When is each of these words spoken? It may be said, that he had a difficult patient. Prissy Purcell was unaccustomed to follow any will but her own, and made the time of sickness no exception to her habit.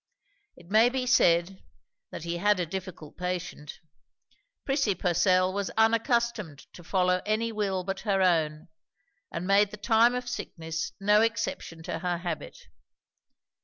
It 0.55 0.65
may 0.71 0.89
be 0.89 1.05
said, 1.05 1.61
that 2.09 2.23
he 2.23 2.37
had 2.37 2.59
a 2.59 2.65
difficult 2.65 3.17
patient. 3.17 3.77
Prissy 4.65 4.95
Purcell 4.95 5.53
was 5.53 5.69
unaccustomed 5.77 6.65
to 6.73 6.83
follow 6.83 7.21
any 7.23 7.51
will 7.51 7.83
but 7.83 7.99
her 7.99 8.19
own, 8.23 8.69
and 9.31 9.45
made 9.45 9.69
the 9.69 9.77
time 9.77 10.15
of 10.15 10.27
sickness 10.27 10.91
no 10.99 11.21
exception 11.21 11.83
to 11.83 11.99
her 11.99 12.17
habit. 12.17 12.57